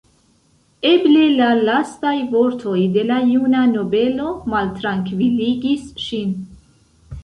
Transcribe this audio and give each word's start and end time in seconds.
Eble 0.91 1.25
la 1.33 1.49
lastaj 1.67 2.15
vortoj 2.33 2.75
de 2.97 3.05
la 3.13 3.21
juna 3.35 3.63
nobelo 3.77 4.35
maltrankviligis 4.57 5.91
ŝin. 6.11 6.39